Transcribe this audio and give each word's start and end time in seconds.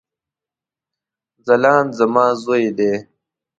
ځلاند 1.45 1.89
زما 1.99 2.25
ځوي 2.43 2.65
دی 2.77 2.93